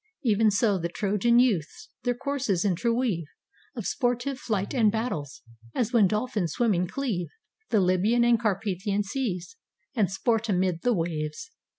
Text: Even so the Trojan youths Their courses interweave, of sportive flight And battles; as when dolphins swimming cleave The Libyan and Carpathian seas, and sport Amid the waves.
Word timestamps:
Even 0.23 0.49
so 0.49 0.79
the 0.79 0.89
Trojan 0.89 1.37
youths 1.37 1.89
Their 2.01 2.15
courses 2.15 2.65
interweave, 2.65 3.25
of 3.75 3.85
sportive 3.85 4.39
flight 4.39 4.73
And 4.73 4.91
battles; 4.91 5.43
as 5.75 5.93
when 5.93 6.07
dolphins 6.07 6.53
swimming 6.53 6.87
cleave 6.87 7.27
The 7.69 7.81
Libyan 7.81 8.23
and 8.25 8.41
Carpathian 8.41 9.03
seas, 9.03 9.57
and 9.95 10.09
sport 10.11 10.49
Amid 10.49 10.81
the 10.81 10.95
waves. 10.95 11.51